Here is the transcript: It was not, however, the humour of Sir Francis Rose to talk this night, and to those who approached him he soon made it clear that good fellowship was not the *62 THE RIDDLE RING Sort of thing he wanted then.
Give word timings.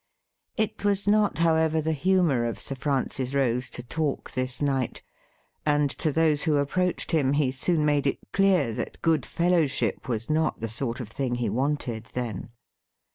It 0.57 0.83
was 0.83 1.07
not, 1.07 1.37
however, 1.37 1.79
the 1.79 1.93
humour 1.93 2.45
of 2.45 2.59
Sir 2.59 2.73
Francis 2.73 3.35
Rose 3.35 3.69
to 3.69 3.83
talk 3.83 4.31
this 4.31 4.59
night, 4.59 5.03
and 5.63 5.91
to 5.91 6.11
those 6.11 6.41
who 6.45 6.57
approached 6.57 7.11
him 7.11 7.33
he 7.33 7.51
soon 7.51 7.85
made 7.85 8.07
it 8.07 8.17
clear 8.33 8.73
that 8.73 8.99
good 9.03 9.27
fellowship 9.27 10.09
was 10.09 10.27
not 10.27 10.59
the 10.59 10.65
*62 10.65 10.65
THE 10.65 10.65
RIDDLE 10.65 10.65
RING 10.65 10.71
Sort 10.95 10.99
of 11.01 11.07
thing 11.09 11.35
he 11.35 11.49
wanted 11.51 12.03
then. 12.13 12.49